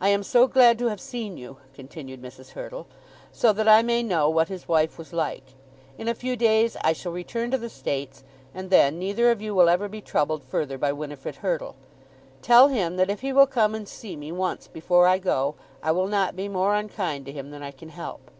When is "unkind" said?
16.74-17.24